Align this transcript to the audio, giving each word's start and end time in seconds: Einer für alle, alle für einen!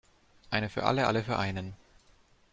Einer 0.49 0.71
für 0.71 0.81
alle, 0.85 1.05
alle 1.05 1.23
für 1.23 1.37
einen! 1.37 1.75